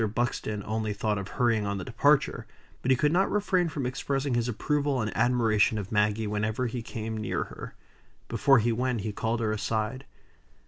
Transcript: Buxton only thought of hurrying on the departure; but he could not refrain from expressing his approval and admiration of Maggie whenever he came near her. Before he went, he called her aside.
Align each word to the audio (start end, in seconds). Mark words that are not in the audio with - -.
Buxton 0.15 0.63
only 0.65 0.93
thought 0.93 1.19
of 1.19 1.27
hurrying 1.27 1.63
on 1.67 1.77
the 1.77 1.83
departure; 1.85 2.47
but 2.81 2.89
he 2.89 2.97
could 2.97 3.11
not 3.11 3.29
refrain 3.31 3.69
from 3.69 3.85
expressing 3.85 4.33
his 4.33 4.47
approval 4.47 4.99
and 4.99 5.15
admiration 5.15 5.77
of 5.77 5.91
Maggie 5.91 6.25
whenever 6.25 6.65
he 6.65 6.81
came 6.81 7.15
near 7.17 7.43
her. 7.43 7.75
Before 8.27 8.57
he 8.57 8.71
went, 8.71 9.01
he 9.01 9.11
called 9.11 9.41
her 9.41 9.51
aside. 9.51 10.05